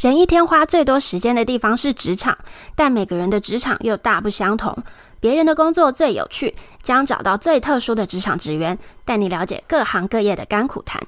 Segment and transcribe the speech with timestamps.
[0.00, 2.38] 人一天花最多时间的地方是职场，
[2.74, 4.74] 但每个人的职场又大不相同。
[5.20, 11.02] 别人的工作最有趣，将找到最特殊的职场职员，带你了解各行各业的甘苦谈。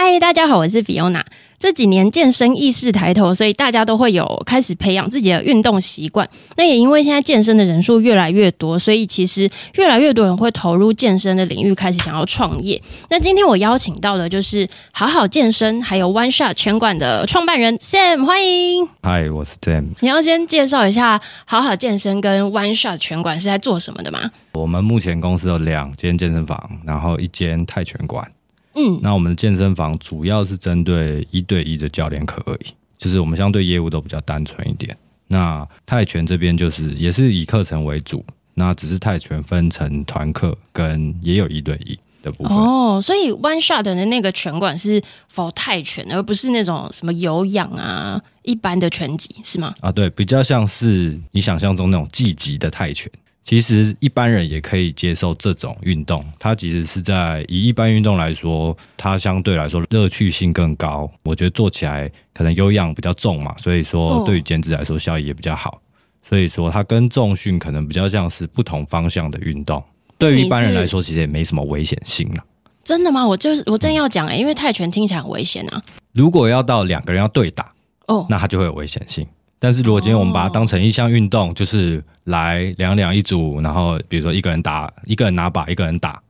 [0.00, 1.24] 嗨，大家好，我是 Fiona。
[1.58, 6.26] 这几年健身意识抬头，所以大家都会有开始培养自己的运动习惯。
[6.56, 12.80] 那也因为现在健身的人数越来越多，所以其实越来越多人会投入健身的领域，开始想要创业。
[13.10, 18.88] 那今天我邀请到的就是好好健身还有 One Shot 拳馆的创办人 Sam，欢迎。
[19.02, 19.86] 嗨，我是 Sam。
[19.98, 24.30] 你要先介绍一下好好健身跟 One Shot 拳馆是在做什么的吗？
[24.52, 28.30] 我们目前公司有两间健身房，然后一间泰拳馆。
[28.78, 34.96] 嗯，那我们的健身房主要是针对一对一的教练课而已，就是我们相对业务都比较单纯一点。
[35.26, 42.56] 那泰拳这边就是也是以课程为主，那只是泰拳分成团课跟也有一对一的部分。
[42.56, 45.02] 哦，所以 One Shot 的那个拳馆是
[45.34, 49.74] for 泰拳，而不是那种什么有氧啊，一般的拳击是吗？
[49.80, 53.10] 啊，对，比较像是你想象中那种技击的泰拳。
[53.48, 61.10] 其实一般人也可以接受这种运动，它其实是在以一般运动来说，它相对来说乐趣性更高。
[61.22, 65.80] 我觉得做起来可能有氧比较重嘛，所以说对于减脂来说效益也比较好。
[66.22, 69.82] 所以说它跟重训可能比较像是不同方向的运动。
[70.18, 72.44] 对于一般人来说，其实也没什么危险性了。
[72.84, 73.26] 真的吗？
[73.26, 75.82] 我就是我正要讲哎、欸，因为泰拳听起来很危险啊。
[76.12, 77.72] 如果要到两个人要对打
[78.08, 79.26] 哦，那它就会有危险性。
[79.58, 86.22] 但是如果今天我们把它当成一项运动，就是来两两一组，然后比如说一个人打，一个人拿把，一个人打，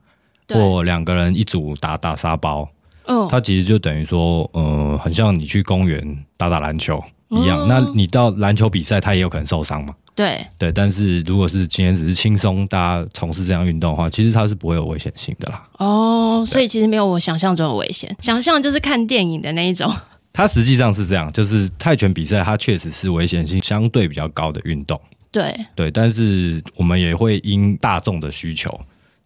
[0.49, 2.67] 或两个人一组打打沙包，
[3.07, 7.69] 嗯，它其实就等于说，呃，很像你去公园打打篮球一样。
[7.69, 9.95] 那你到篮球比赛，它也有可能受伤嘛？
[10.15, 10.73] 对对。
[10.73, 15.63] 但是如果是今天只是轻松大家从事这样运动的话，其实它是不会有危险性的啦。
[15.79, 19.93] 哦，所以其实没有我想象中的危险，想象就是看电影的那一种。
[20.39, 25.01] 它实际上是这样，就是泰拳比赛，它确实是危险性相对比较高的运动。
[25.33, 28.71] 对对，但是我们也会因大众的需求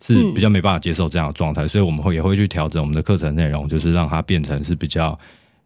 [0.02, 5.16] 是比较没办法接受这样的状态，嗯、所以我们会也会去调整我们的课程内容，就是让它变成是比较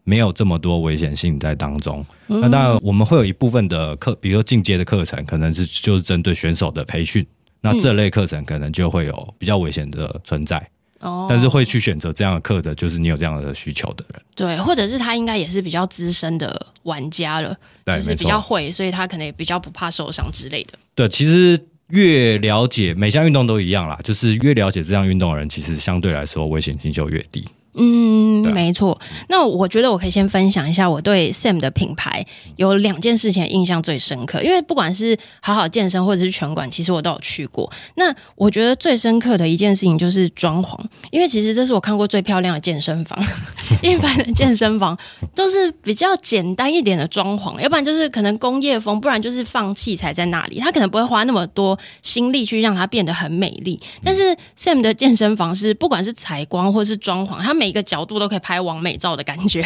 [0.03, 2.05] 没有这么多危险性在当中。
[2.27, 7.25] 嗯、那当然，我们会有一部分的课，比如说进阶的课程，可能是就是针对选手的培训，
[7.61, 10.69] 那这类课程可能就会有比较危险的存在。
[10.99, 20.73] 哦，但是会去选择这样的课的，就是你有这样的需求的人，对，或者是他应该也是比较资深的玩家了，对，就是比较会，所以他可能也比较不怕受伤之类的。
[20.95, 21.59] 对，其实
[21.89, 27.45] 越了解每项运动都一样啦，就是越了解这项运动的人，其实相对来说危险性就越低。
[27.77, 28.99] 嗯，没错。
[29.29, 37.71] 那我觉得我可以先分享一下我对 Sam 的品牌有两件事情印象最深刻，因为不管是好好健身或者是拳馆，其实我都有去过。
[37.95, 40.77] 那我觉得最深刻的一件事情就是装潢，
[41.11, 43.17] 因为其实这是我看过最漂亮的健身房。
[43.83, 44.97] 一般的健身房
[45.35, 53.79] 都是比较简单一点的装潢，要不然就是可能工业风，不然就是放器材在那里，他可能不会花那么多心力去让它变得很美丽。
[54.03, 59.61] 但是 Sam 的健身房是不管是采光或是装潢，它每每个角度都可以拍完美照的感觉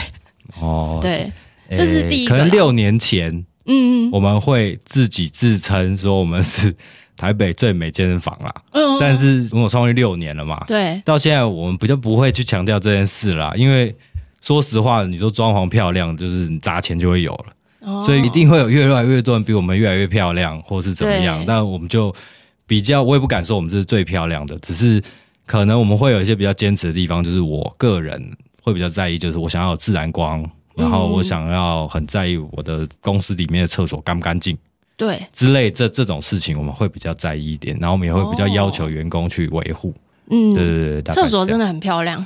[0.60, 1.32] 哦， 对，
[1.70, 2.34] 欸、这是第一个。
[2.34, 6.76] 可能六年前，嗯，我们会自己自称说我们是
[7.16, 8.52] 台北最美健身房啦。
[8.72, 13.96] 嗯，但是我创业六年了嘛，对，到现在我们比较不会去强调这件事啦，因为
[14.42, 17.46] 说实话，你说装潢漂亮，就是你砸钱就会有了，
[17.82, 21.44] 哦、所以一定会有越来越多人比我们越来越漂亮，或是怎么样。
[21.46, 22.12] 但我们就
[22.66, 25.00] 比较，我也不敢说我们这是最漂亮的，只是。
[25.52, 28.18] 可能我们会有一些比较坚持的地方，就是我个人
[28.64, 34.58] 会比较在意，就是我想要有自然光，然后我想要很在意我的公司里面的厕所干不干净，
[34.96, 39.94] 对，之类这这种事情我们会比较在意一点，然后我们也会比较要求员工去维护。
[40.30, 42.26] 嗯，对对对，厕所真的很漂亮。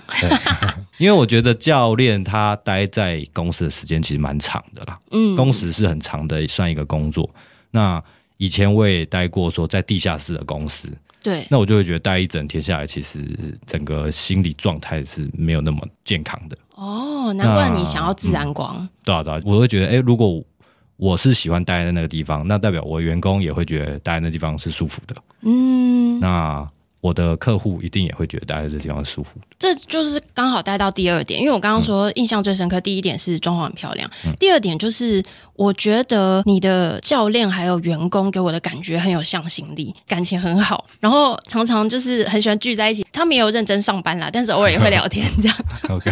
[1.00, 7.28] 因为我觉得教练他待在公司的时间其实蛮长的啦，嗯，工时是很长的，算一个工作。
[7.72, 8.00] 那
[8.38, 10.88] 以前我也待过说在地下室的公司。
[11.26, 13.20] 对，那我就会觉得待一整天下来，其实
[13.66, 16.56] 整个心理状态是没有那么健康的。
[16.76, 18.76] 哦，难怪你想要自然光。
[18.78, 20.44] 嗯、对啊，对啊，我会觉得，哎，如果
[20.98, 25.16] 我是喜欢待在那个地方，那代表我员工也会觉得待在那个地方是舒服的。
[25.42, 26.70] 嗯，那。
[27.06, 35.24] 我的客户一定也会觉得待在这地方舒服，这就是刚好带到第二点，因为我刚刚说印象最深刻，第一点是装潢很漂亮，嗯、第二点就是
[35.54, 45.56] 我觉得你的教练还有员工给我的感觉很有向心力，感情很好，然后常常就是很喜欢聚在一起，他们也有认真上班啦，但是偶尔也会聊天这样，
[45.90, 46.12] OK，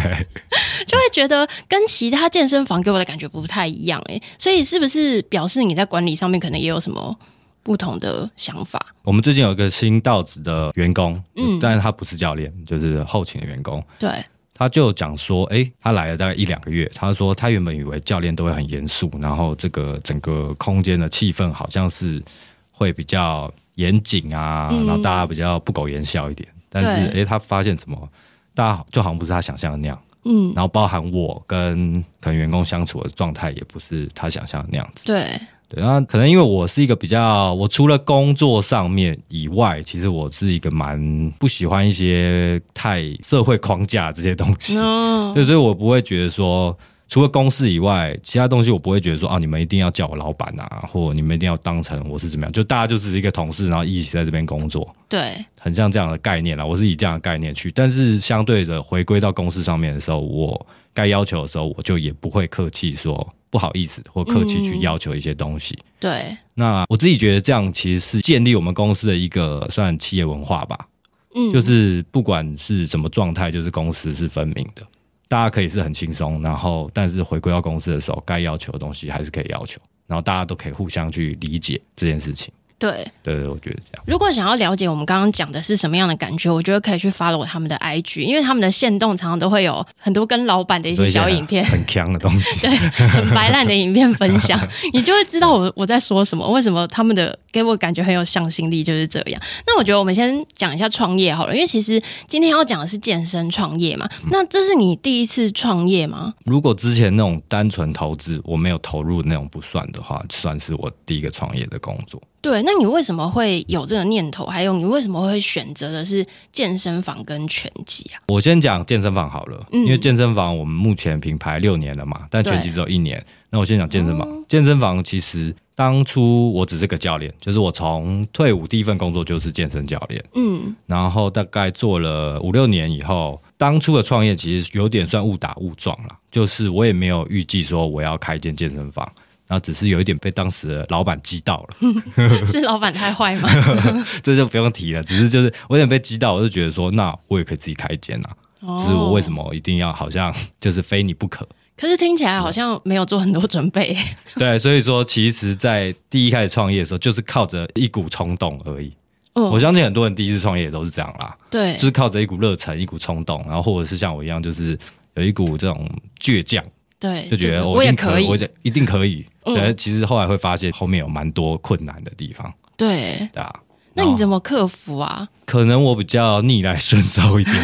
[0.86, 7.18] 就会觉得跟其他健身房给我的感觉不太一样哎，所以是不是表示你在管理上面可能也有什么？
[7.64, 8.94] 不同的想法。
[9.02, 13.82] 我们最近有一个新到职的员工，嗯，但是他不是教练，就是后勤的员工。
[13.98, 22.22] 对，他就讲说，哎，他来了大概一两个月，他说他原本以为教练都会很严肃，然后这个整个空间的气氛好像是
[22.70, 26.48] 会比较严谨啊，嗯、然后大家比较不苟言笑一点。
[26.68, 28.08] 但是，哎，他发现什么？
[28.54, 30.00] 大家就好像不是他想象的那样。
[30.24, 35.04] 嗯，然后包含我跟可能员工相处的状态，也不是他想象的那样子。
[35.04, 35.40] 对。
[35.76, 44.74] 然后可能因为我是一个比较，我除了工作上面以外，其实我是一个蛮不喜欢一些太社会框架这些东西，
[45.34, 46.76] 对，所以我不会觉得说，
[47.08, 56.64] 除了公事以外，其他东西我不会觉得说啊，你们一定要叫我老板啊，或你们一定要当成我是怎么样，就大家就是一个同事，然后一起在这边工作，对，很像这样的概念啦。
[56.64, 63.26] 我是以这样的概念去，但是相对的回归到公事上面的时候，我该要求的时候，我就也不会客气说。
[63.54, 65.76] 不好意思，或客气去要求一些东西。
[65.76, 70.88] 嗯、对，那我自己觉得这样其实是建立我们公司的一个算企业文化吧。
[71.36, 74.84] 嗯，就是不管是什么状态，就是公司是分明的，
[75.28, 82.52] 大家可以是很轻松，然后但是回归到公司的时候，该要求的东西还是可以要求，然后大家都可以互相去理解这件事情。
[82.90, 84.04] 对，对对，我觉得这样。
[84.06, 92.70] 如果想要了解我们刚刚讲的是什么样的感觉，我觉得可以去 follow 他们的 IG，因为他们的线动常常都会有很多跟老板的一些小影片，很强的东西，对，
[93.08, 94.58] 很白烂的影片分享，
[94.92, 99.40] 你就会知道我我在说什么，为什么他们的给我感觉很有向心力，就是这样。
[99.66, 106.34] 那我觉得我们先讲一下创业好了，因为其实今天要讲的是健身创业嘛，那这是你第一次创业吗？
[106.44, 112.20] 如果之前那种单纯投资我没有投入那种不算的话，算是我第一个创业的工作。
[112.44, 114.44] 对，那你为什么会有这个念头？
[114.44, 118.20] 还有，你为什么会选择的是健身房跟拳击啊？
[118.28, 123.24] 我先讲健身房好了，嗯，因为健身房我们目前品牌六年了嘛，但拳击只有一年。
[123.48, 124.28] 那我先讲健身房。
[124.28, 139.10] 嗯，健身房其实当初我只是个教练，就是我从退伍第一份工作就是健身教练，嗯，然后大概做了五六年以后，当初的创业其实有点算误打误撞了，就是我也没有预计说我要开一间健身房。
[139.46, 141.76] 然后只是有一点被当时的老板激到了，
[142.46, 143.48] 是老板太坏吗？
[144.22, 145.02] 这就不用提了。
[145.04, 148.30] 只是就是我有点被激到，我就觉得说，那我也可以自己开一间啊。
[148.60, 151.46] 哦、就是我为什么一定要好像就是非你不可？
[151.76, 153.94] 可是听起来好像没有做很多准备。
[154.36, 158.90] 对，所以说其实，在第一开始创业的时候，就是靠着一股冲动而已。
[159.34, 161.36] 嗯、我相信很多人第一次创业也都是这样啦。
[161.50, 164.78] 对，就是靠着一股热忱、一股冲动，然后或者是像我一样，就是
[165.14, 166.64] 有一股这种倔强。
[167.04, 169.26] 对，就觉得我一定可以，我就一定可以。
[169.44, 172.50] 对，其实后来会发现后面有蛮多困难的地方。
[172.78, 173.54] 对，对啊。
[173.92, 175.28] 那你怎么克服啊？
[175.44, 177.54] 可能我比较逆来顺受一点。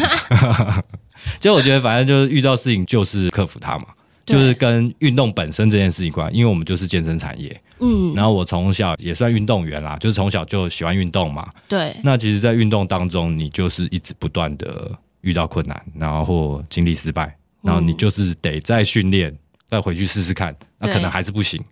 [1.41, 3.85] 就我觉得，反正就是遇到事情就是克服它嘛，
[4.27, 7.59] 就是跟运动本身这件事情关，因为我们就是健身产业。
[7.79, 8.13] 嗯。
[8.13, 11.49] 然后我从小也算运动员啦，就是从小就喜欢运动嘛。
[11.67, 11.95] 对。
[12.03, 14.91] 那其实，在运动当中，你就是一直不断的
[15.21, 17.35] 遇到困难，然后或经历失败。
[17.61, 19.35] 然后你就是得再训练，
[19.67, 21.63] 再回去试试看，那可能还是不行，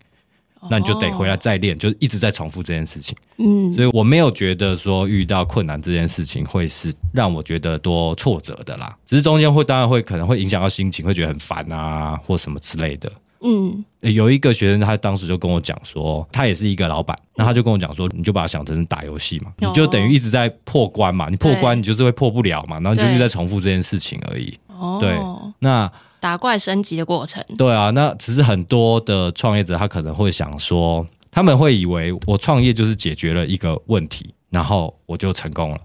[0.69, 3.15] 那你就得回来再练，就一直在重复这件事情。
[3.37, 13.11] 嗯，所以我没有觉得说遇到困难这件事情会是让我觉得多挫折的啦，只是中间会当然会可能会影响到心情，会觉得很烦啊或什么之类的。
[13.41, 24.59] 嗯，有一个学生他当时就跟我讲说，他也是一个老板，那他就跟我讲说，你就把它想成是打游戏嘛，你就等于一直在破关嘛，你破关你就是会破不了嘛，然后你就一直在重复这件事情而已。
[24.79, 25.19] 哦，对，
[25.59, 35.77] 那打怪升级的过程，对啊，那只是很多的创业者他可能会想说，他们会以为我创业就是解决了一个问题，然后我就成功了。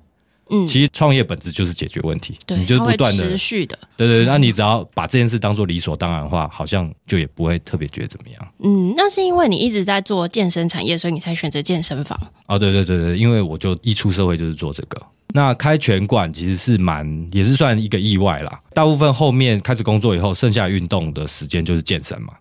[0.51, 8.49] 嗯，其实创业本质就是解决问题，对，你就不断的持续的，对对，那你只要把这件事当做理所当然的话，好像就也不会特别觉得怎么样。
[8.59, 12.19] 嗯，那是因为你一直在做健身产业，所以你才选择健身房。
[12.47, 15.01] 哦，对对对对，因为我就一出社会就是做这个。
[15.37, 18.61] 那开拳馆其实是蛮，也是算一个意外啦。
[18.73, 22.35] 大部分后面开始工作以后，剩下运动的时间就是健身嘛。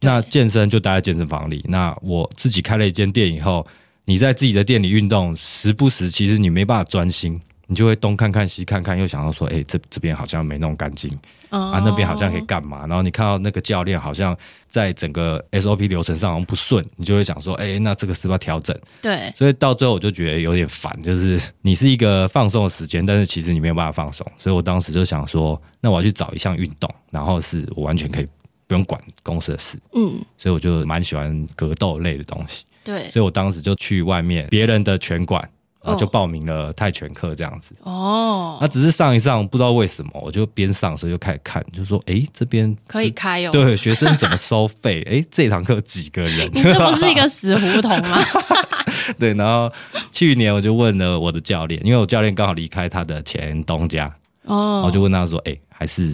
[0.00, 1.64] 那健身就待在健身房里。
[1.68, 3.64] 那我自己开了一间店以后，
[4.04, 7.40] 你在自己的店里运动，时不时其实你没办法专心。
[7.68, 11.10] 你就会东看看西看看，又想到说，哎、欸，这这边好像没弄干净
[11.48, 11.72] ，oh.
[11.72, 12.80] 啊，那边好像可以干嘛？
[12.86, 14.36] 然后你看到那个教练好像
[14.68, 18.78] 在整个 SOP 流程上好像不顺，你就会想说，哎、欸，那这个是不是要调整？
[19.00, 24.26] 对，所以到最后我就觉得有点烦，就是你是一个放松的时间，但是其实你没有办法放松。
[24.36, 28.28] 所以我当时就想说，那我要去找一项运动，然后是我完全可以
[28.66, 29.78] 不用管公司的事。
[29.94, 32.66] 嗯，所以我就蛮喜欢格斗类的东西。
[32.84, 35.48] 对，所以我当时就去外面别人的拳馆。
[35.84, 45.04] 然后就报名了泰拳课这样子哦，那只是上一上，不知道为什么，我就边上的时候就开始看，就说哎，这边可以开哦，对，学生怎么收费？
[45.10, 46.48] 哎，这堂课几个人？
[46.54, 48.20] 你这不是一个 死胡同吗？
[49.18, 49.72] 对，然后
[50.12, 54.08] 去年我就问了我的教练，因为我教练刚好离开他的前东家
[54.44, 55.58] 哦，我就问他说，哎。
[55.82, 56.12] 还是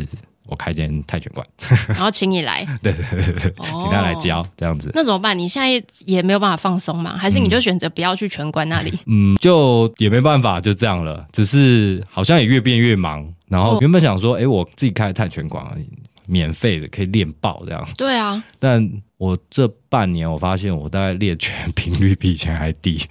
[0.49, 1.47] 我开间泰拳馆，
[1.88, 4.90] 然后请你来， 对对对对，请他来教这样子。
[4.95, 5.38] 那怎么办？
[5.38, 7.17] 你现在也没有办法放松嘛？
[7.17, 8.99] 还是你就选择不要去拳馆那里？
[9.07, 11.26] 嗯，就也没办法，就这样了。
[11.33, 13.26] 只是好像也越变越忙。
[13.47, 15.88] 然后原本想说，哎，我自己开泰拳馆而已。
[16.31, 18.45] 免费的可以练爆这样，对啊。
[18.59, 18.87] 但
[19.19, 23.05] 我这半年我发现我大概练拳 频率比以前还低，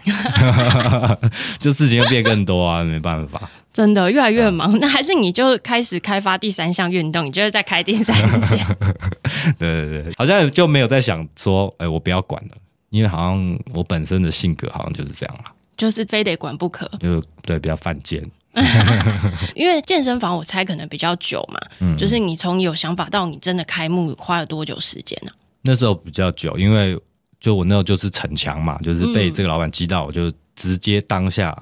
[1.59, 3.49] 就事情又变更多啊，没办法。
[3.73, 8.57] 真的越来越忙，嗯、那还是你就开始开发第三项运动，你就是在开第三项。
[9.59, 12.55] 对对对，好像就没有在想说，哎，我不要管了，
[12.89, 18.23] 因为好像我本身的性格好像就是这样了，就是非得管不可，就对，比较犯贱。
[19.53, 25.31] 因为健身房我猜可能比较久嘛，嗯，就是你从有想法到你真的开幕花了多久时间呢？
[25.67, 26.97] 那时候比较久，因为
[27.39, 31.55] 就我那时候就是逞强嘛，就是被这个老板激到，我就直接当下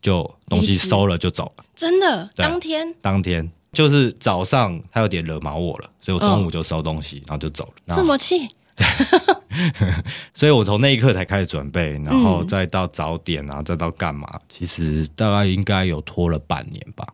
[0.00, 1.64] 就东西收了就走了。
[1.76, 2.28] 真的？
[2.34, 2.94] 当天？
[3.02, 7.94] 当天就是早上他有点惹毛我了，所以我中午就收东西，然后就走了。
[7.94, 8.48] 这么气？
[10.32, 14.26] 所以我从那一刻才开始准备，然后再到早点啊，再到干嘛？
[14.48, 17.06] 其实大概应该有拖了半年吧。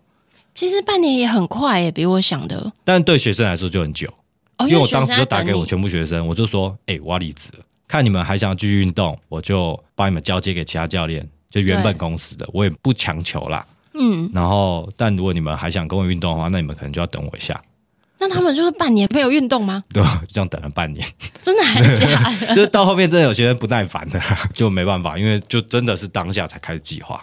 [0.54, 2.72] 其实半年也很快耶，比我想的。
[2.84, 4.08] 但对学生来说就很久，
[4.60, 14.30] 因为我当时就打给我全部学生，我就说：“哎，我要离职了，看你们还想继续运动，我就把你们交接给其他教练，就原本公司的，我也不强求啦。”嗯。
[14.34, 17.60] 然后，但如果你们还想跟我运动的话，那你们可能就要等我一下。
[18.18, 19.82] 那他们就是半年没有运动吗？
[19.92, 21.06] 对，就 这样等了半年，
[21.42, 22.46] 真的还是假的？
[22.56, 24.18] 就是到后面真的有些人不耐烦的，
[24.54, 27.22] 就没办法，因为就真的是当下才开始计划。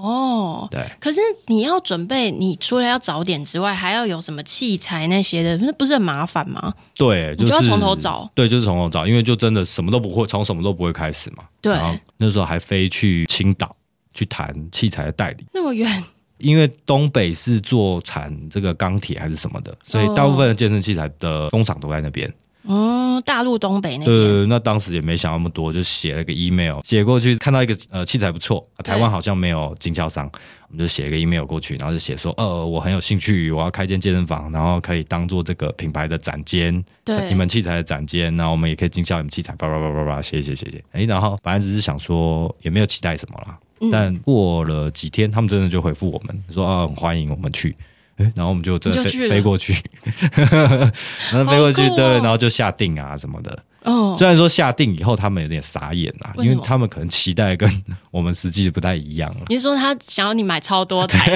[0.00, 0.84] 哦，对。
[0.98, 6.72] 可是你要准备，你除了要早点之外，还要有什么器材那些的，那不是很麻烦吗？
[6.94, 8.30] 对，就是、就要从头找。
[8.34, 11.44] 对，就是从头找，因为就真的什么都不会，从什么都不会开始嘛。
[11.60, 11.72] 对。
[11.72, 13.74] 然后那时候还飞去青岛
[14.14, 16.02] 去谈器材的代理，那么远。
[16.38, 22.32] 因为东北是做产这个钢铁还是什么的，所以大部分的健身器材的工厂都在那边。
[22.62, 24.06] 哦，大陆东北那边。
[24.06, 30.30] 对，那当时也没想那么多，就写了个 email，写过去，看到一个呃器材不错，台湾好像没有经销商，
[30.68, 40.84] 我们就写一个 email 过去，然后就写说，呃，我很有兴趣，我要开间健身房，然后可以当做这个品牌的展间，对，你们器材的展间，然后我们也可以经销你们器材，叭叭叭叭叭，谢谢谢谢。
[40.92, 43.58] 哎，然后反正只是想说，也没有期待什么啦。
[43.90, 47.74] 但过了几天，他们真的就回复我们说啊，很欢迎我们去，
[48.34, 49.74] 然后我们就真的飞飞过去，
[51.32, 53.64] 然后飞过去，对，然后就下定啊什么的。
[53.82, 57.70] 哦，虽然说下定以后他们有点傻眼啊，因为他们可能期待跟
[58.10, 59.34] 我们实际不太一样。
[59.48, 61.34] 你说他想要你买超多台？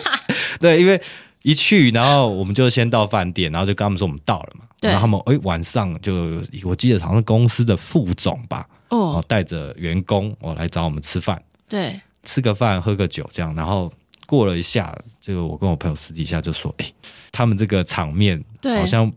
[0.60, 1.00] 对，因为
[1.42, 4.64] 一去，然后我们就先到饭店，然后就跟他们说我们到了嘛。
[4.82, 11.42] 然后他们哎晚上就我记得好像是公司的副总吧，哦，带着员工我来找我们吃饭。
[11.66, 13.90] 对，吃个饭，喝个酒，这样，然后
[14.26, 16.92] 过了一下，这个我跟我朋友私底下就说，哎，
[17.32, 19.10] 他们这个场面好像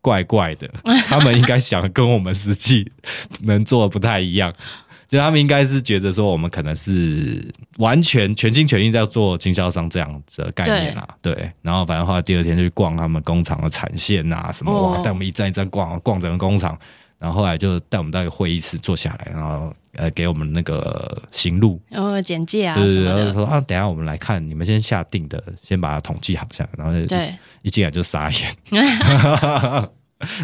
[0.00, 0.68] 怪怪的，
[1.06, 2.90] 他们应该想跟我们实际
[3.42, 4.52] 能做的不太一样，
[5.08, 16.78] 就他们应该是觉得说我们可能是完全全心全意在做经销商这样子的概念啊，对，对，然后反正后来第二天就去逛他们工厂的产线啊什么，哇，带我们一站一站逛，逛整个工厂。
[17.18, 28.54] 然后后来就带我们到一个会议室坐下来，然后呃给我们那个行路，然后简介啊，对对，然后说啊，等一下我们来看，你们先下定的，先把它统计好下来，然后对，一进来就傻眼，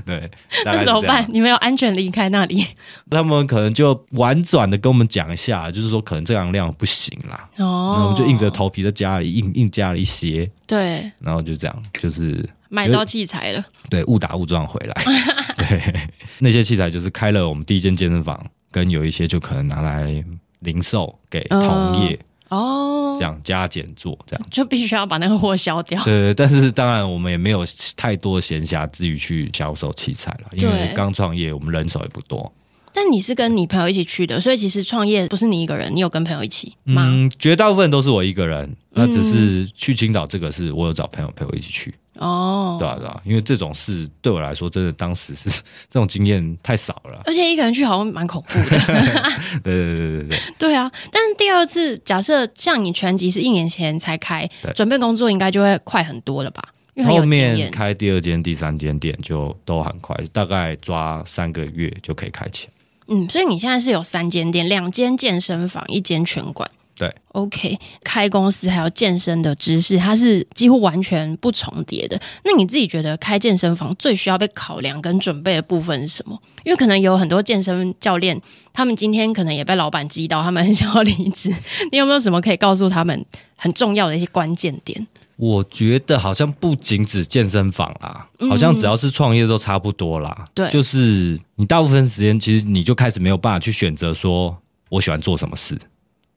[0.06, 0.30] 对，
[0.64, 1.26] 那怎么办？
[1.30, 2.66] 你们有安全离开那里？
[3.10, 12.48] 他们可能就婉转的跟我们讲一下，就是说可能这样量不行啦，哦，那我们就硬着头皮在家里硬硬加了一些，对，然后就这样，就是。
[12.72, 15.04] 买到器材了，对，误打误撞回来，
[15.58, 20.24] 对，那些器材就是开了我们第一间健身房，跟有一些就可能拿来
[20.60, 26.02] 零售给同业哦，这样加减做，这样就必须要把那个货销掉。
[26.02, 27.62] 对，对，但是当然我们也没有
[27.94, 32.50] 太多闲暇之余去销售器材了，因为刚创业，我们人手也不多。
[32.94, 37.06] 但你是跟你朋友一起去的，所以其实创业不是你一个人，你有跟朋友一起吗？
[37.06, 41.94] 嗯，绝大部分都是我一个人，那只是去青岛这个是我有找朋友陪我一起去。
[42.18, 45.48] 哦，对啊，对啊，因为这种事对我来说，真的当时是
[45.90, 48.78] 这种经验太少了，而且一个人去好像蛮恐怖的。
[49.62, 50.90] 对对对对对对，对啊！
[51.10, 56.62] 但是第二次，假设像你全集是一年前才开，准备工作应该就会快很多了吧？
[57.06, 62.72] 后面开第二间、第三间店就都很快，大概抓三个月就可以开起来。
[63.08, 66.70] 嗯，所以你现在是有三间店，两间健身房，一间拳馆。
[66.94, 72.20] 对，OK，开公司还有健身的知识，它是几乎完全不重叠的。
[72.44, 76.38] 那你自己觉得开健身房最需要被考量跟准备的部分是什么？
[76.64, 78.40] 因为可能有很多健身教练，
[78.72, 81.52] 他们今天可能也被老板激到，他们很想要离职。
[81.90, 83.24] 你有没有什么可以告诉他们
[83.56, 85.06] 很重要的一些关键点？
[85.36, 90.44] 我觉得好像不仅止健身房啦，好像只要是创业都差不多啦。
[90.54, 94.56] 对、嗯，就是你大部分时间其实你就开始没有办法去选择说
[94.90, 95.76] 我喜欢做什么事，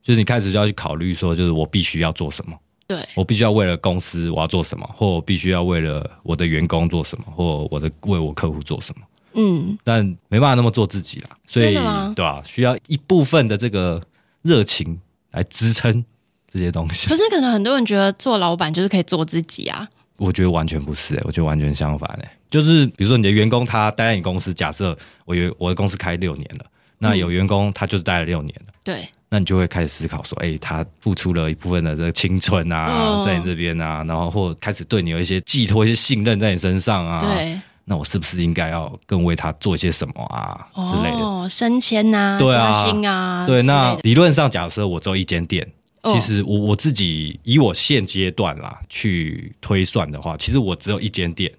[0.06, 2.56] 就是你开始就要去考虑说，就是我必须要做什么。
[2.86, 9.04] 对，我必须要为了公司我要做什么，或我必须要为了我的员工做什么，或我的为我客户做什么。
[9.34, 12.44] 嗯，但没办法那么做自己啦，所以对吧？
[12.46, 14.00] 需要一部分的这个
[14.44, 15.00] 热情
[15.32, 16.06] 来支撑
[16.48, 17.10] 这些东西。
[17.10, 24.96] 可是可能很多人觉得做老板就是可以做自己啊，我觉得完全不是、欸，我觉得完全相反、欸、就是比如说你的员工他待在你公司，假设
[25.26, 26.66] 我有我的公司开六年了，
[27.00, 29.10] 那有员工他就是待了六年了，对。
[29.30, 37.20] 那你就会开始思考说，哎、欸，他付出了一部分的这个青春啊，在你这边啊，然后或开始对你有一些寄托、一些信任在你身上啊。
[37.20, 41.18] 对，那我是不是应该要更为他做一些什么啊之类的？
[41.18, 43.46] 哦，升迁啊，对啊，加薪啊。
[43.46, 45.68] 对，那理论上假设我只有一间店，
[46.04, 51.52] 其实我我自己以我现阶段啦去推算的话，其实我只有一间店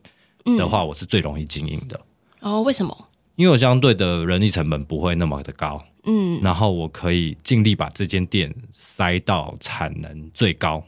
[0.57, 2.01] 的话，我是最容易经营的。
[2.41, 2.97] 哦，为什么？
[3.35, 5.85] 因为我相对的人力成本不会那么的高。
[6.07, 10.83] 嗯，然后我可以尽力把这间店塞到产能最高。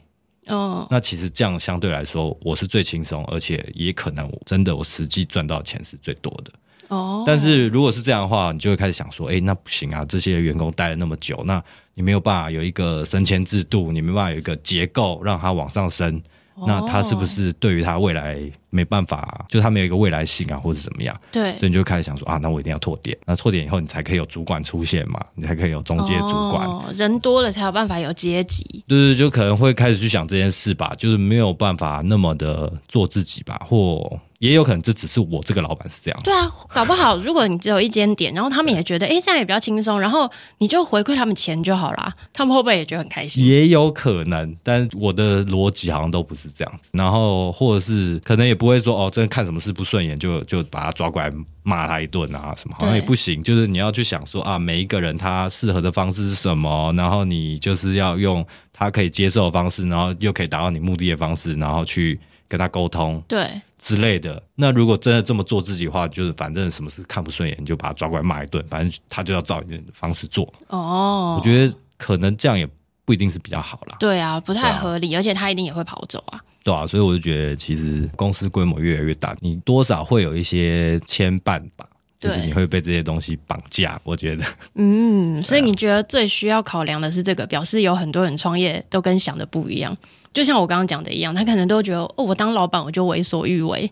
[0.47, 6.51] 哦，那其实这样相对来说，我是最轻松，而且也可能我真的我实际赚到钱是最多的。
[6.87, 16.19] 哦，但是如果是这样的话，你就会开始想说，哎，那不行啊，这些员工待了那么久，那你没有办法有一个升迁制度，你没办法有一个结构让它往上升。
[16.65, 18.39] 那他是不是对于他未来
[18.69, 21.15] 没办法，就他没有一个未来性啊，或者怎么样？
[21.31, 23.17] 对，所以你就开始想说啊，那我一定要拓点。
[23.25, 26.67] 那拓点以后，你才可以有主管出现嘛，你才可以有中介主管。
[26.67, 28.83] 哦，人多了才有办法有阶级。
[28.87, 34.19] 对对，就可能会开始去想这件事吧，就是没有办法那么的做自己吧，或。
[34.39, 36.19] 也有可能这只是我这个老板是这样。
[36.23, 40.29] 对啊，搞不好 如果你只有一间店，然后他们也觉得哎这样也比较轻松，然后
[40.59, 42.13] 你就回馈他们钱就好啦。
[42.33, 43.45] 他们会不会也觉得很开心？
[43.45, 46.89] 也有可能，但我的逻辑好像都不是这样子。
[46.93, 51.31] 然后或者是可能也不会说哦，真的看什么事不顺眼就就把他抓过来
[51.63, 53.43] 骂他一顿啊什么，好像也不行。
[53.43, 62.17] 就是你要去想说啊，每一个人他适合的方式是什么，然后你就是要用他可以接受的方式，然后又可以达到你目的的方式，然后去
[62.49, 63.23] 跟他沟通。
[63.29, 63.49] 对。
[63.77, 70.53] 之类的，那如果真的这么做自己的话，就是反正什么事看不顺眼，你就把他抓过来骂一顿，反正他就要照你的方式做。
[70.67, 72.67] 哦，我觉得可能这样也
[73.05, 73.95] 不一定是比较好啦。
[73.97, 76.43] 对啊，不太合理，啊、而且他一定也会跑走啊。
[76.61, 81.87] 对啊，所以我就觉得，其实公司规模越来越大，你多少会有一些牵绊吧，
[82.19, 83.97] 就是你会被这些东西绑架。
[84.03, 84.43] 我觉得，
[84.75, 89.95] 嗯，所以你觉得最需要考量的是这个，表示有很多人创业都跟想的不一样。
[90.33, 93.91] 就像我刚刚讲的一样，他可能都觉得哦，我当老板我就为所欲为。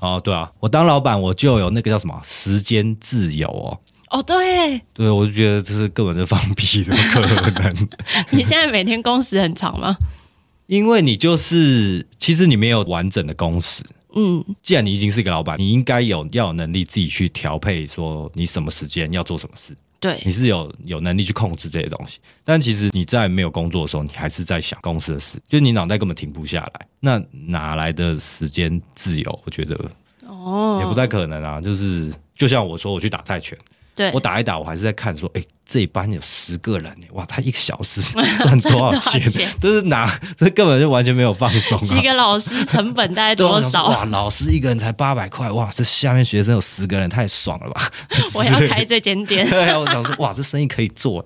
[0.00, 3.78] 哦，对啊，我当老板我就有那个叫什么时间自由哦。
[4.10, 7.20] 哦，对，对，我就觉得这是根本就放屁，怎么可
[7.62, 7.88] 能？
[8.30, 9.96] 你现在每天工时很长吗？
[10.66, 13.84] 因为你就是，其实你没有完整的工时。
[14.14, 19.76] 嗯，既然你已经是一个老板，你应该有要有能力自己去调配，说你什么时间要做什么事。
[20.00, 29.42] 对，你是有有能力去控制这些东西，但其实你在没有工作的时候，你还是在想公司的事，就是你脑袋根本停不下来，那哪来的时间自由？
[29.44, 29.78] 我觉得
[30.26, 31.60] 哦，也不太可能啊。
[31.60, 33.56] 就是就像我说，我去打泰拳。
[33.94, 38.00] 对，我打一打，我还是在看说，哎、欸，这一班有十个人，哇，他一个小时
[38.40, 39.22] 赚多少钱？
[39.60, 41.84] 都是拿，这根本就完全没有放松、啊。
[41.84, 43.88] 几个老师成本大概多少？
[43.88, 47.90] 哇，老师一个人才八百块，哇，这下面学生有十个人，太爽了吧！
[48.34, 49.46] 我要开这间店。
[49.50, 51.24] 对啊，我想说，哇，这生意可以做。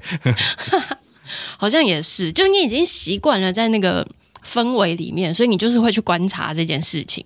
[1.56, 4.06] 好像也是，就你已经习惯了在那个
[4.44, 7.24] 氛围里面，所以你就是会去观察这件事情。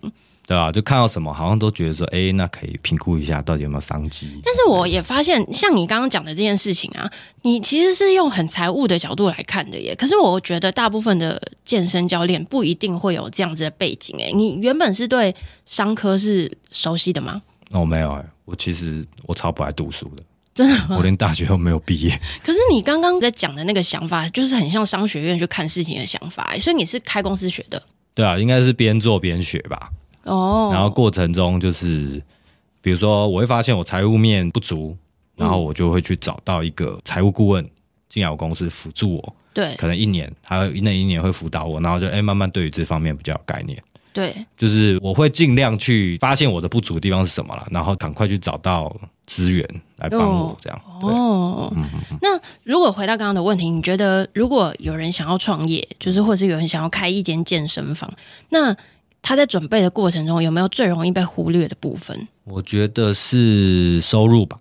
[0.49, 4.41] 对啊，就看到什么，好像都觉得说，哎，那可以评估一下，到底有没有商机。
[4.43, 7.07] 但是我也发现，像你刚刚讲的这件事情啊，
[7.43, 9.95] 你其实是用很财务的角度来看的耶。
[9.95, 14.17] 可是我觉得大部分的健身教练不一定会有这样子的背景。
[14.19, 17.43] 哎，你原本是对商科是熟悉的吗？
[17.73, 20.23] 哦，没有哎，我其实我超不爱读书的，
[20.55, 20.97] 真的吗？
[20.97, 22.19] 我连大学都没有毕业。
[22.43, 26.57] 可是你刚刚在讲的那个想法，就是很像商学院去看事情的想法。
[26.59, 27.83] 所以你是开公司学的？
[28.15, 29.91] 对啊，应该是边做边学吧。
[30.29, 32.23] 哦，然后过程中就是，
[32.81, 34.97] 比如说我会发现我财务面不足，
[35.37, 37.69] 然后我就会去找到一个财务顾问
[38.09, 39.35] 进来我公司辅助我。
[39.55, 43.83] 对，可能一年，他那一年会辅导我，然后就哎慢慢对于这方面比较有概念。
[44.13, 48.95] 对，就是我会尽量去发现我的不足的地方是什么了，然后赶快去找到
[49.27, 50.81] 资源来帮我这样。
[51.03, 51.85] 哦，嗯、
[52.21, 58.13] 那如果回到刚刚的问题，你觉得如果有人想要创业，就是或者是有人想要开一间健身房，
[58.49, 58.77] 那
[59.29, 62.27] 他在准备的过程中有没有最容易被忽略的部分？
[62.45, 64.57] 我觉得是收入吧。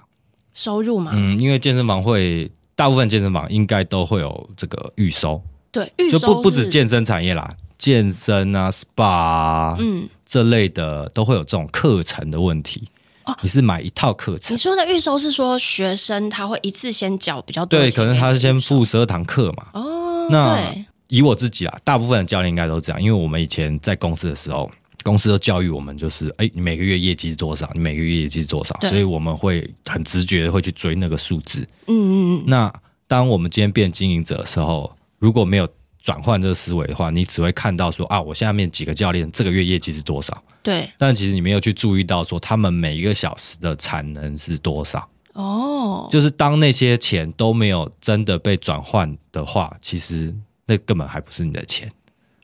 [0.53, 12.89] 收入嘛，嗯，因为健身房会大部分健身房应该都会有这个预收，对，就不不止健身产业啦，健身啊、SPA 啊，嗯，这类的都会有这种课程的问题。
[13.23, 14.53] 哦，你是买一套课程？
[14.53, 17.79] 你说的预收是说学生他会一次先缴比较多？
[17.79, 19.67] 对，可能他是先付十二堂课嘛。
[19.75, 24.69] 哦，那对以我自己啊，大部分的教练应该都这样，因为我们以前在公司的时候。
[25.03, 27.69] 公司都教育我们，就是哎，你每个月业绩是多少？
[27.73, 28.77] 你每个月业绩是多少？
[28.81, 31.61] 所以我们会很直觉的会去追那个数字。
[31.85, 32.43] 嗯嗯嗯。
[32.45, 32.73] 那
[33.07, 35.69] 当我们今天变经营者的时候，如果没有
[36.01, 40.43] 转换这个思维的话，你只会看到说啊，我下面几个教练这个月业绩是多少？
[40.61, 40.89] 对。
[40.97, 45.07] 但其实你没有去注意到说他们每一个小时的产能是多少。
[45.31, 46.09] 哦。
[46.11, 50.35] 就是当那些钱都没有真的被转换的话，其实
[50.67, 51.91] 那根本还不是你的钱。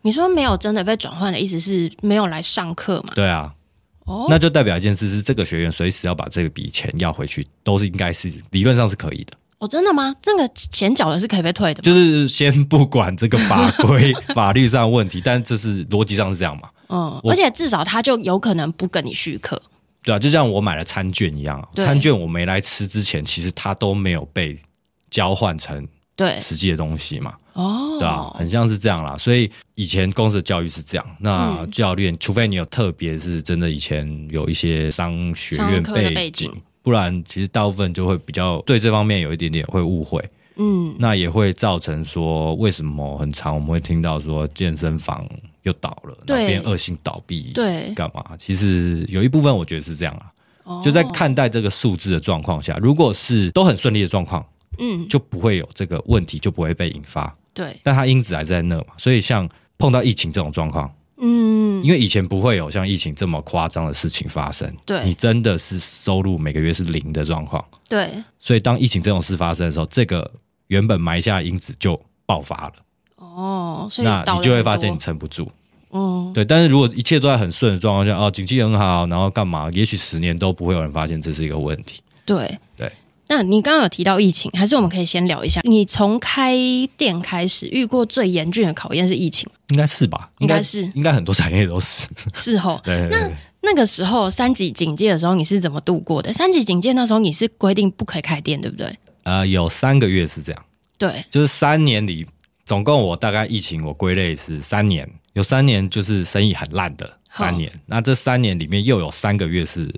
[0.01, 3.13] 你说没有真的被转换的意思是没有来上课吗？
[3.15, 3.53] 对啊，
[4.05, 9.33] 哦，那就代表一件事是这个学员随时要把这笔钱要回去，都是应该是理论上是可以的。
[9.59, 10.13] 哦，真的吗？
[10.21, 11.81] 这个钱缴的是可以被退的？
[11.81, 16.69] 就是先不管这个法规 法律上的问题，但这是逻辑上是这样嘛？
[16.89, 19.62] 嗯，而且至少他就有可能不跟你续课。
[20.03, 24.57] 对啊，就像我买了餐券一样，餐券我没来吃之前，其实它都没有被
[25.09, 27.34] 交换成对实际的东西嘛。
[27.54, 29.15] 哦，对啊，很像是这样啦。
[29.17, 31.06] 所以以前公司的教育是这样。
[31.19, 40.23] 那教练，嗯、除非你有特别是真的以前有一些商学院背景，不然其实大部分就会比较对这方面有一点点会误会。
[40.56, 45.28] 嗯，那也会造成说，为什么很长我们会听到说健身房
[45.63, 48.23] 又倒了，那边恶性倒闭，对，干嘛？
[48.38, 50.30] 其实有一部分我觉得是这样啊。
[50.65, 54.45] 哦、就在看待这个数字的状况下，如果是都很顺利的状况，
[54.77, 57.33] 嗯，就不会有这个问题，就不会被引发。
[57.53, 68.09] 对，但它因子还在那嘛，所以像碰到疫情这种状况，嗯，因为以前不会有像疫情这么夸张的事情发生，对，你真的是收入每个月是零的状况，对，
[68.39, 70.31] 所以当疫情这种事发生的时候，这个
[70.67, 72.73] 原本埋下的因子就爆发了，
[73.17, 75.47] 哦，所以那你就会发现你撑不住，
[75.91, 82.91] 嗯，对，但是如果一切都在很顺的状况下，哦，景气很好，然后干嘛，也许十年都不会有人发现这是一个问题，对，对。
[83.27, 85.62] 那你刚刚有提到疫情，还是我们可以先聊一下？
[85.63, 86.55] 你从开
[86.97, 89.49] 店开始遇过最严峻的考验是疫情？
[89.69, 90.29] 应该是吧？
[90.39, 92.07] 应该是，应该很多产业都是。
[92.33, 92.79] 是哦。
[92.83, 93.07] 对。
[93.09, 93.31] 那
[93.62, 96.33] 那个时候三级警戒的时候，你是怎么度过的？
[96.33, 98.93] 三级警戒那时候你是规定不可以开店，对不对？
[99.23, 100.65] 呃，有三个月是这样。
[100.97, 101.23] 对。
[101.31, 102.27] 就是三年里，
[102.65, 107.71] 总共我大概疫情我归类是三年，有三年就是生意很烂的三年。
[107.86, 109.89] 那这三年里面又有三个月是。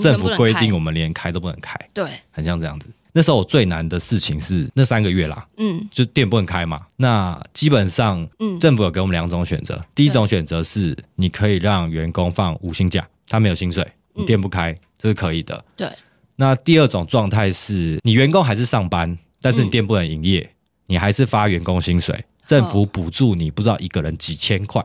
[0.00, 2.88] 政府规定我们连开都不能开，对，很像这样子。
[3.14, 6.80] 那时候我最难的事情是那三个月啦，嗯，就店不能开嘛。
[6.96, 9.84] 那基本上，嗯，政府有给我们两种选择。
[9.94, 15.62] 第一种选择是你可以让员工放无薪假，他没有薪水，你店不开，这是可以的。
[15.76, 15.88] 对。
[16.36, 20.50] 那第二种状态是你员工还是上班，但是你店不能营业，
[20.86, 24.82] 你还是发员工薪水，政府补助你不知道一个人几千块。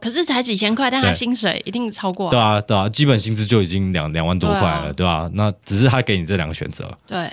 [0.00, 2.30] 可是才几千块，但他薪水一定超过。
[2.30, 5.30] 对啊，对啊，基本薪资就已经两两万多块了，对吧、啊啊？
[5.34, 6.96] 那只是他给你这两个选择。
[7.06, 7.28] 对。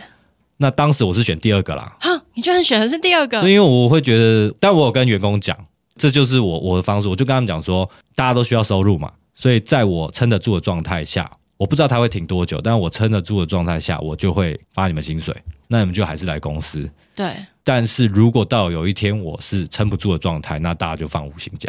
[0.57, 1.97] 那当时我是选第二个啦。
[1.99, 3.37] 哈，你居然选的是第二个？
[3.39, 5.57] 因为我会觉得，但我有跟员工讲，
[5.97, 15.35] 这就是我我的方式，我就跟他们讲说，大家都需要收入嘛，所以在我撑得住的状态下，我不知道他会挺多久，但我撑得住的状态下，我就会发你们薪水，
[15.67, 16.89] 那你们就还是来公司。
[17.15, 17.33] 对。
[17.65, 21.67] 但是如果到有一天我是撑不住的状态，那大家就放无薪假。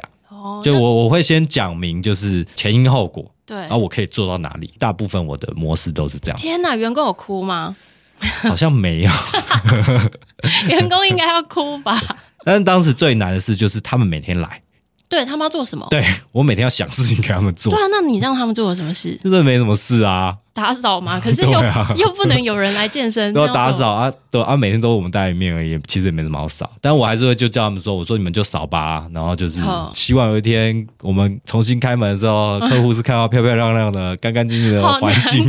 [0.63, 4.73] 就我我会先讲明，就是前因后果，对，然后我可以做到哪里。
[4.79, 6.39] 大部分我的模式都是这样。
[6.39, 7.77] 天哪，员工有哭吗？
[8.43, 9.11] 好像没有，
[10.69, 12.01] 员工应该要哭吧？
[12.45, 14.61] 但是当时最难的事就是他们每天来。
[15.15, 15.87] 对，他们要做什么？
[15.91, 17.73] 对，我每天要想事情给他们做。
[17.73, 19.17] 对啊，那你让他们做了什么事？
[19.23, 21.21] 就是没什么事啊，打扫嘛。
[21.21, 26.69] 可是又、啊、 又不能有人来健身， 都要打扫啊，对啊，每天都我们带一面而已，其实也没什么好扫。
[26.81, 29.61] 但我还是会就叫他们说，我说你们就扫吧，然后就是
[29.93, 35.49] 希望有一天我们重新开门的时候， 客户是看到漂漂亮亮的、干干净净的环境，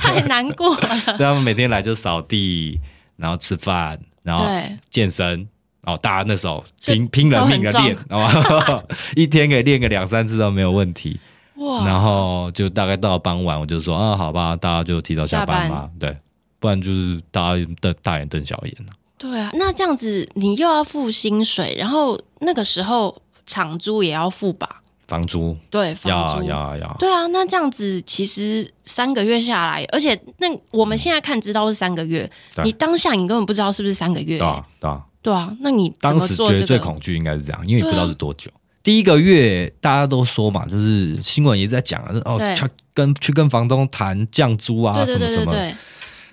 [0.00, 0.96] 太难过了。
[1.04, 2.80] 所以他们每天来就扫地，
[3.16, 4.46] 然后吃饭，然后
[4.90, 5.46] 健身。
[5.84, 8.84] 哦，大家那时候拼拼了命的练，哦，
[9.16, 11.18] 一天可以练个两三次都没有问题。
[11.56, 11.86] 哇！
[11.86, 15.88] 然后就大概到了傍晚，我就说啊，好吧，大家就提早下班吧。
[16.00, 16.16] 对，
[16.58, 18.76] 不然就是大家瞪大眼瞪小眼。
[19.18, 24.82] 对啊，那这样子你又要付薪水，然后那个时候场租也要付吧？
[25.06, 26.96] 房租对，房租要要要。
[26.98, 32.28] 对啊，那这样子其实三个月下来，而且那我们现在看知道是三个月，
[32.64, 34.38] 你当下你根本不知道是不是三个月。
[34.38, 35.02] 对啊，对啊。
[35.22, 38.50] 对啊，那你当时觉得最恐惧应该是这样，因为你不知道是多久。
[38.82, 45.54] 第一个月大家都说嘛，就是新闻也在讲啊，哦，去跟去跟房东谈降租啊，什么什么。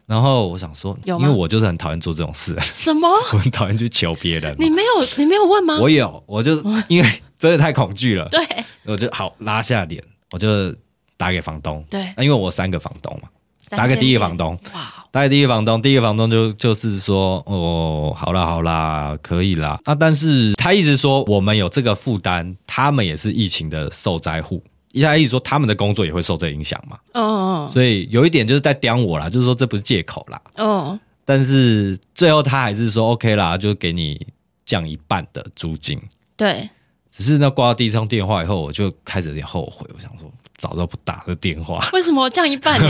[0.07, 3.07] 然后我想说，有因为我就是很讨厌做这种事，什么？
[3.31, 4.55] 我很讨厌去求别人。
[4.57, 5.77] 你没有，你没有问吗？
[5.79, 6.55] 我有，我就
[6.87, 8.43] 因为真的太恐惧了，对，
[8.85, 10.73] 我就好拉下脸，我就
[11.15, 11.85] 打给房东。
[11.91, 13.38] 对，那因为我三个房东嘛，三
[13.69, 19.79] 打给第一个房东，哇，打给第一个房东，第一个房东就就是说，哦，好啦好啦，可以啦。
[19.85, 24.63] 啊，但是他一直说我们有这个负担，他们也是疫情的受灾户。
[25.03, 30.41] 他一直说他们的工作也会受这影响嘛，嗯嗯所以有一点就是在刁我啦，就是说这不是借口啦。
[30.55, 34.25] 嗯，但是最后他还是说 OK 啦，就给你
[34.65, 36.01] 降一半的租金。
[36.35, 36.67] 对，
[37.11, 40.27] 只是那挂到第一通电话以后，我就开始有点后悔，我想说
[40.59, 42.87] 早都不打这电话， 为什么降一半呢？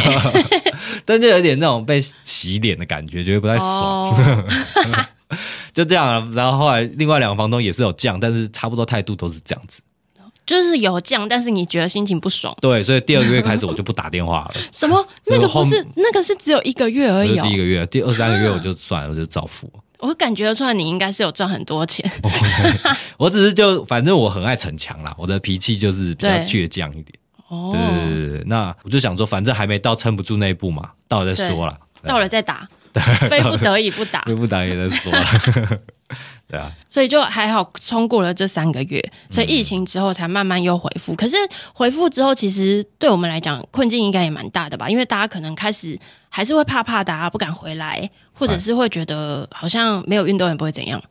[1.06, 3.70] 但就有点那种被洗脸的感觉，觉得不太爽。
[3.72, 4.46] 哦
[5.72, 9.82] 就这样了，然后后来另外两个房东也是有降，但是差不多态度都是这样子。
[10.44, 12.58] 就是有降，但是你觉得心情不爽。
[12.60, 14.54] 对，所以第二个月开始我就不打电话了。
[14.74, 15.08] 什么？
[15.28, 17.46] 那个不是那个是只有一个月而已哦。
[17.48, 19.72] 第一个月，第二三个月我就算了，我就照付。
[20.00, 22.04] 我感觉得出来你应该是有赚很多钱。
[23.18, 27.14] 我只是就反正我很爱逞强啦，我的脾气就是比较倔强一点。
[27.50, 31.78] 哦，对对对，那我就想说，反正还没到撑不住那一步嘛，到了再说啦。
[32.04, 32.66] 到了再打，
[33.30, 35.26] 非不得已不打，非不打也再说了。
[36.48, 41.14] 对啊，所以就还好冲过了这三个月，所以疫情之后才慢慢又恢复。
[41.16, 41.36] 可是
[41.74, 44.90] 恢复之后，其实对我们来讲困境应该也蛮大的吧？
[44.90, 51.02] 因为大家可能开始还是会怕怕的，不敢回来，或者是会觉得好像没有运动也不会怎样。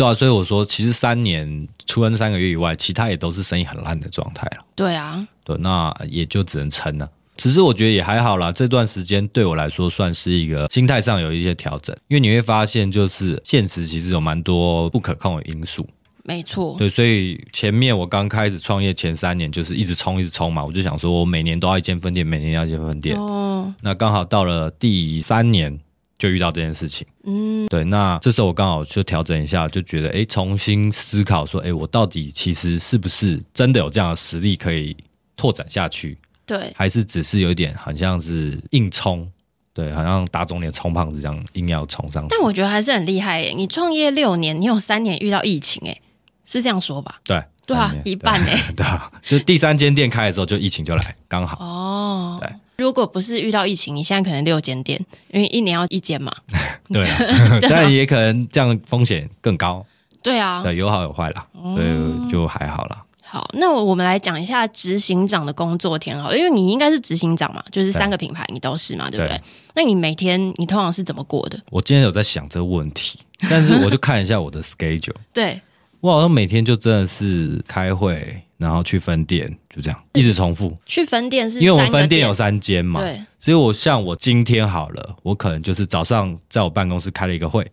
[0.00, 4.64] 对啊，所以我说，其实三年除了那三个月以外，其他也都是生意很烂的状态了。
[4.74, 7.06] 对啊，对，那也就只能撑了。
[7.36, 15.86] 只是我觉得也还好啦，这段时间对我来说算是一个心态上有一些调整，因为你会发现，就是现实其实有蛮多不可控的因素。
[16.22, 23.16] 没错，对，所以前面我刚开始创业前三年，就是一直冲，一直冲嘛，我就想说我每年都要一间分店，每年要一间分店。
[23.18, 25.78] 哦，那刚好到了第三年
[26.20, 27.06] 就遇到这件事情。
[27.24, 34.94] 嗯，对，那这时候我刚好就调整一下，就觉得哎，重新思考说，哎，我到底其实是不是真的有这样的实力可以
[35.34, 36.18] 拓展下去？
[36.44, 39.26] 对，还是只是有一点，好像是硬冲，
[39.72, 42.28] 对，好像打肿脸充胖子这样硬要冲上去。
[42.28, 43.54] 但我觉得还是很厉害耶！
[43.56, 45.98] 你创业六年，你有三年遇到疫情，哎，
[46.44, 47.20] 是这样说吧？
[47.24, 51.56] 对，对啊，一半哎，对啊， 就第三间店开的时候，就疫情就来，刚好。
[51.64, 54.98] 哦，对，如果不是遇到疫情，你现在可能六间店，
[55.30, 56.32] 因为一年要一间嘛。
[56.88, 57.18] 对啊，
[57.68, 59.84] 但也可能这样风险更高。
[60.22, 63.02] 对啊，对，有好有坏啦，所以就还好啦。
[63.22, 69.40] 好，那我们来讲一下执行长的工作天好了，因为你应该是执行长嘛，就是三个品牌你都是嘛，对，对不对？
[69.74, 71.60] 那你每天你通常是怎么过的？
[71.70, 75.60] 我今天有在想这个问题， 但是我就看一下我的 schedule，对，
[76.00, 80.76] 我好像每天就真的是开会，然后去分店，就这样一直重复。
[80.86, 87.68] 去分店是因为我们分店有三间嘛，对，所以我像我今天好了，我可能就是早上在我办公室开了一个会，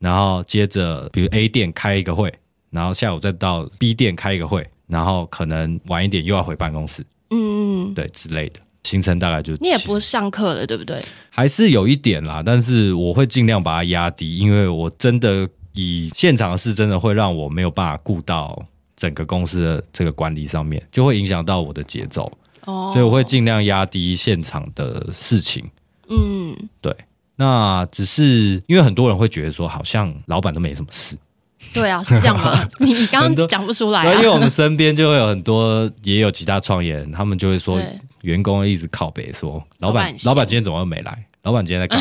[0.00, 2.34] 然后接着比如 A 店开一个会，
[2.70, 4.66] 然后下午再到 B 店开一个会。
[4.90, 9.54] 然后可能晚一点又要回办公室，嗯，对之类的行程大概就。
[9.60, 11.00] 你也不是上课了，对不对？
[11.30, 18.60] 还是有一点啦，但是我会尽量把它压低，因为我真的以现场的事，真的会让我没有办法顾到
[19.00, 22.30] 整个公司的这个管理上面，就会影响到我的节奏。
[22.66, 25.64] 哦，所以我会尽量压低现场的事情。
[26.10, 26.94] 嗯，对。
[27.36, 31.16] 那只是因为很多人会觉得说，好像老板都没什么事。
[31.72, 32.68] 对啊，是这样吗？
[32.80, 34.14] 你 你刚刚讲不出来啊。
[34.16, 37.80] 因为我们身边就会有很多也有其他创业人，他们就会说，
[38.20, 41.24] 员工一直靠北说，老板老板今天怎么又没来？
[41.44, 41.98] 老板今天在干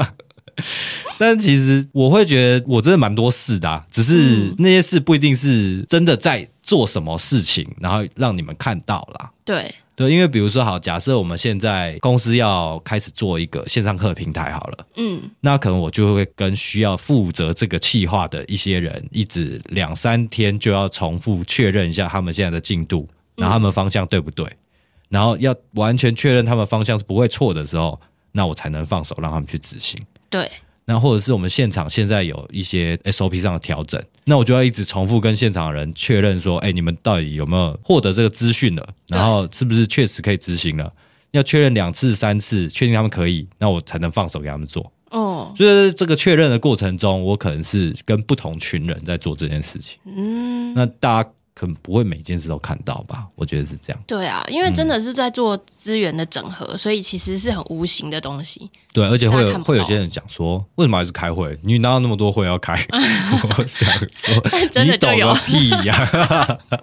[0.00, 0.08] 嘛？
[1.18, 9.30] 但其实我会觉得我真的蛮多事的啊，只是那些事不一定是真的在做什么事情，然后让你们看到啦。
[9.44, 9.74] 对。
[9.96, 24.56] 对，因为比如说，好，假设我们现在公司要开始做一个线上课平台，好了，嗯，那可能我就会跟需要负责这个企划的一些人，一直两三天就要重复确认一下他们现在的进度，然后他们方向对不对，嗯、
[25.08, 27.98] 然后要完全确认他们方向是不会错的时候，
[28.32, 29.98] 那我才能放手让他们去执行。
[30.30, 30.50] 对。
[30.88, 38.88] 那或者是我们现场现在有一些 SOP 上的调整，那我就要一直重复跟现场的人确认说，哎，你们到底有没有获得这个资讯了？
[39.08, 40.92] 然后是不是确实可以执行了？
[41.32, 44.92] 要确认两次、三次，确定他们可以，那我才能放手给他们做。
[45.10, 49.98] 哦，所以这个确认的过程中，我可能是跟不同群人在做这件事情。
[50.04, 54.02] 嗯，那大家可能不会每件事都看到吧，我觉得是这样。
[54.06, 58.70] 对啊，因为真的是在做资源的整合，嗯、所以其实是很无形的东西。
[58.92, 61.58] 对，而且会有会有些人讲说，为什么还是开会？
[61.62, 62.74] 你哪有那么多会要开？
[63.58, 64.38] 我想说，
[64.70, 66.58] 真的就有你懂个屁呀、啊！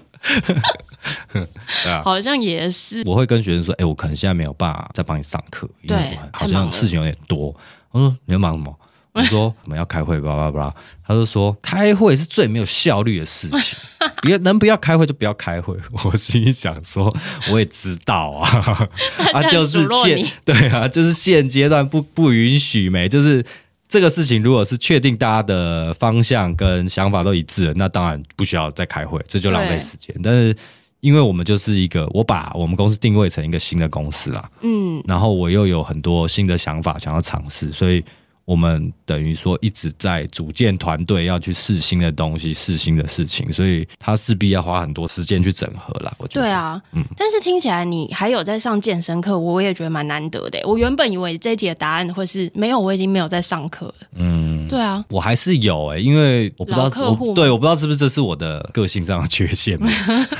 [1.31, 3.03] 对啊，好像也是。
[3.05, 7.53] 我会跟学生说，哎、欸，我可能现在没有办法再帮你上课，因为好像事情有点多。
[7.91, 8.75] 我说你要忙什么？
[9.13, 10.73] 我说我们要开会，叭叭叭。
[11.05, 13.77] 他就说开会是最没有效率的事情，
[14.23, 15.75] 别能不要开会就不要开会。
[16.03, 17.13] 我心里想说，
[17.51, 18.87] 我也知道啊，
[19.33, 23.45] 啊就是现对啊，就是现阶段不不允许没，就是
[23.87, 30.15] 这个事情如果是确定大家的方向跟想法都一致了，那当然不需要再开会，这就浪费时间。
[30.23, 30.55] 但是
[31.01, 38.03] 因为我们就是一个，我把我们公司定位成一个新的公司啦，嗯，然后我又有很多新的想法想要尝试，所以。
[38.45, 46.13] 我们等于说一直在组建团队，要去试新的东西，试新的事情，所以他势必要花很多时间去整合啦。
[46.17, 46.45] 我觉得。
[46.45, 47.03] 对啊，嗯。
[47.15, 50.59] 但是听起来你还有在上健身课，我也觉得蛮难得的。
[50.65, 53.95] 我原本以为这一题的答案会是没有，我已经没有在上课了。
[54.15, 59.79] 嗯，对啊，我还是有哎，因为我不知道客户，对，我不知道是不是这是我的个性上的缺陷。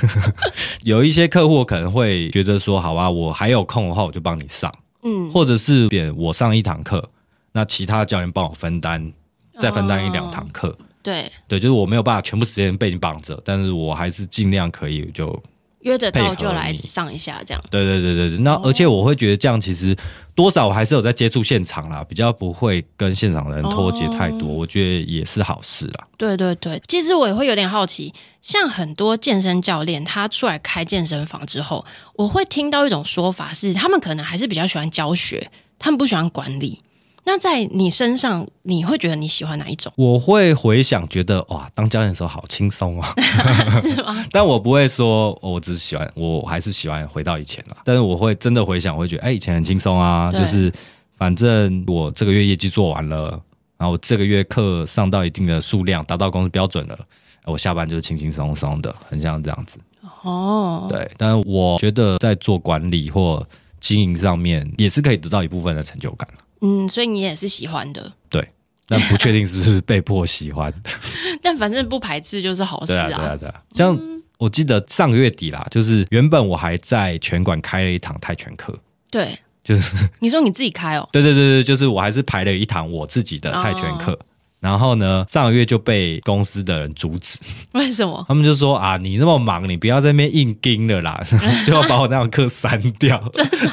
[0.84, 4.70] 有一些客户可能会觉得说，好吧，我还有空的话，我就帮你上。
[5.06, 7.10] 嗯，或者是变我上一堂课。
[7.54, 9.14] 那其他教练帮我分担，
[9.60, 10.70] 再分担一两堂课。
[10.70, 15.42] 哦，对对，就是我没有办法全部时间被你绑着，但是我还是尽量可以就
[15.82, 17.64] 约着到就来上一下这样。
[17.70, 19.96] 对对对对对，那而且我会觉得这样其实
[20.34, 26.08] 多少我还是有在接触现场啦，比较不会跟现场的人脱节太多，哦，我觉得也是好事啦。
[26.18, 31.86] 对对对，其实我也会有点好奇，像很多健身教练他出来开健身房之后，
[32.16, 36.82] 我会听到一种说法是，他们可能还是比较喜欢教学，他们不喜欢管理。
[37.26, 39.92] 那在你身上，你会觉得你喜欢哪一种？
[39.96, 43.14] 我会回想，觉得哇，当教练的时候好轻松啊，
[43.82, 44.26] 是吗？
[44.32, 47.78] 但我不会说，我只是喜欢，我还是喜欢回到以前了。
[47.86, 50.72] 但是我会真的回想，我会觉得，哎、欸，以前很轻松啊，就是
[51.18, 53.30] 反正我这个月业绩做完了，
[53.78, 57.00] 然后我这个月课上到一定的数量，达到公司标准了，
[57.46, 59.80] 我下班就是轻轻松松的，很像这样子。
[60.24, 61.10] 哦，对。
[61.18, 63.46] 但是我觉得在做管理或
[63.80, 66.28] 经营上面，也是可以得到一部分的成就感。
[66.66, 68.48] 嗯，所以你也是喜欢的，对，
[68.88, 70.74] 但不确定是不是被迫喜欢。
[71.44, 73.08] 但反正不排斥就是好事啊。
[73.08, 73.62] 对啊，对啊，对啊。
[73.76, 74.00] 像
[74.38, 78.74] 我记得上个月底啦，就是原本我还在拳馆开了一堂泰拳课。
[79.12, 81.08] 对，就是你说你自己开哦？
[81.12, 84.14] 对对对对，就是我还是排了一堂我自己的泰拳课。
[84.14, 84.26] 哦
[84.64, 87.38] 然后呢，上个月就被公司的人阻止。
[87.74, 88.24] 为什么？
[88.30, 91.22] 他们就说啊，你那么忙，你不要在那边硬盯了啦，
[91.68, 93.22] 就要把我那堂课删掉。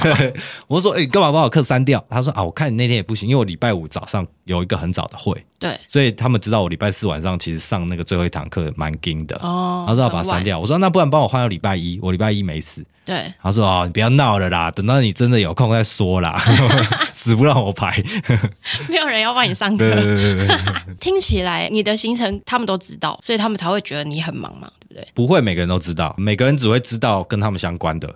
[0.66, 2.04] 我说，哎、欸，干嘛把我课删掉？
[2.10, 5.32] 他说啊，我看你那天也不行，因为我礼拜五早上有一个很早的会。
[5.60, 9.36] 对，所以他们知道我礼拜四晚上其实上那个最后一堂课蛮紧的。
[9.42, 10.58] 哦，他说要把它删掉。
[10.58, 12.82] 我说那不然帮我换到礼拜一，我礼拜一没事。
[13.04, 16.38] 对，他说啊，你不要闹了啦，等到你真的有空再说啦，
[17.12, 18.02] 死不让我排。
[18.88, 19.78] 没有人要帮你上课。
[19.78, 20.58] 对对对对。
[20.98, 25.08] 听起来你的行程他们都知道，所以他们才会觉得你很忙嘛，对不对？
[25.14, 28.12] 不会每个人都知道，每个人只会知道跟他们相关的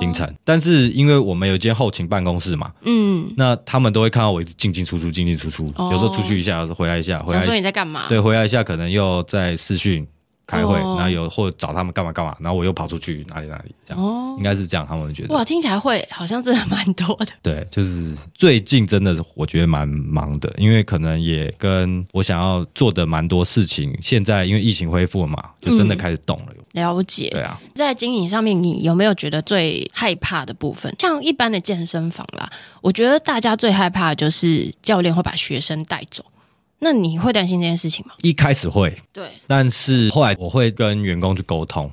[0.00, 0.26] 行程。
[0.26, 7.42] 哦、但是因为我们有一间后勤办公室嘛，嗯，那他们都会看到我一直进进出出，进进出出，哦、有时候出去一下，有时候回来一下，回来。
[7.42, 8.08] 说你在干嘛？
[8.08, 10.06] 对，回来一下可能又在视讯。
[10.48, 17.26] 开会，然后有或者找他们干嘛干嘛，然后我又跑出去哪里哪里，这样，哦，应该是这样，他们觉得哇，听起来会好像真的蛮多的。
[17.42, 26.46] 对，就是最近真的是我觉得蛮忙的，因为可能也跟我想要做的蛮多事情，现在因为疫情恢复了嘛，就真的开始动了。
[26.48, 30.94] 嗯，了解，对啊，在经营上面，你有没有觉得最害怕的部分？
[30.98, 32.48] 像一般的健身房啦，
[32.80, 36.24] 我觉得大家最害怕的就是教练会把学生带走。
[36.80, 38.14] 那你会担心这件事情吗？
[38.22, 41.90] 一开始会，对，但是后来我会跟员工去沟通，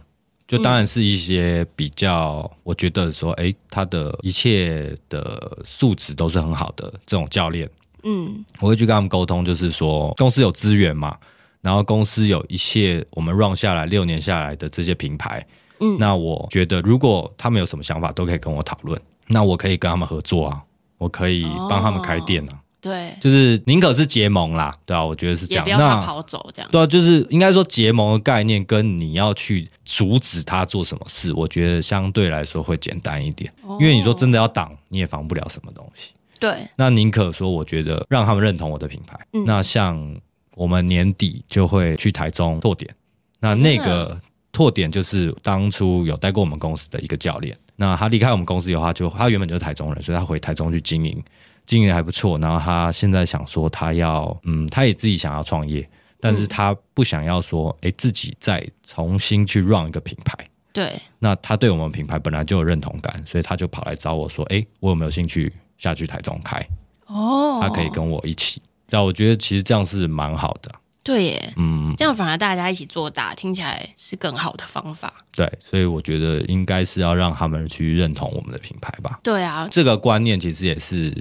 [0.48, 7.67] 就当然是一些比较，我觉得说，哎、欸，他的一切的素质都是很好的这种教练，
[8.04, 11.17] 嗯，我会去跟他们沟通，就是说公司有资源嘛，
[11.62, 15.43] 然后公司有一些我们 run 下来六年下来的这些品牌，
[15.80, 20.62] 嗯，那我觉得如果他们有什么想法，都可以跟我讨论，那我可以跟他们合作啊，
[21.00, 22.54] 我可以帮他们开店啊。
[22.54, 25.65] 哦对，就是宁可是结盟啦，对啊，我觉得是这样。
[25.65, 26.69] 也不要他跑走这样。
[26.71, 33.52] 对啊，就是应该说结盟的概念跟你要去阻止他做什么事，我觉得相对来说会简单一点。
[33.63, 36.12] 哦、因为你说真的要挡，你也防不了什么东西。
[36.39, 39.17] 对，那宁可说，我觉得让他们认同我的品牌。
[39.34, 40.15] 嗯、那像
[40.54, 42.94] 我们年底就会去台中拓点，
[43.40, 44.15] 那那个
[44.52, 47.58] 拓点就是当初有带过我们公司的一个教练。
[47.77, 51.21] 那他离开我们公司以后，他就他原本就是台中人，所以他回台中去经营。
[51.66, 55.88] 经营还不错，然后他现在想说他要，嗯，他也自己想要创业，
[56.20, 60.38] 但是他不想要说，哎、欸，自己再重新去 run 一个品牌。
[60.72, 66.66] 对，那他对我们品牌本来就有认同感，所以他就跑来找我说，哎、欸，我有没有兴趣下去台中开？
[67.08, 68.62] 哦，他可以跟我一起。
[68.90, 70.72] 但我觉得其实这样是蛮好的。
[71.02, 75.13] 对耶，嗯，这样反而大家一起做大，听起来是更好的方法。
[75.36, 79.20] 对，所以我觉得应该是要让他们去认同我们的品牌吧。
[79.24, 81.16] 对啊，这个观念其实也是